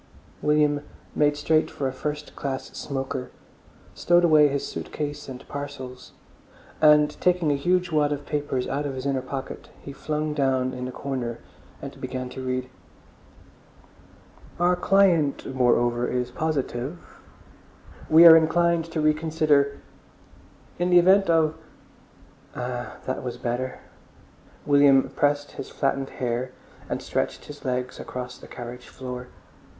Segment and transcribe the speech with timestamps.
[0.41, 0.81] William
[1.13, 3.29] made straight for a first class smoker,
[3.93, 6.13] stowed away his suit case and parcels,
[6.81, 10.73] and taking a huge wad of papers out of his inner pocket, he flung down
[10.73, 11.37] in the corner
[11.83, 12.67] and began to read.
[14.59, 17.19] "Our client moreover is positive....
[18.09, 19.81] We are inclined to reconsider...
[20.79, 21.53] in the event of—"
[22.55, 23.81] Ah, that was better.
[24.65, 26.53] William pressed back his flattened hair
[26.89, 29.27] and stretched his legs across the carriage floor.